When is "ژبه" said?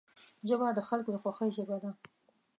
0.47-0.67, 1.57-1.77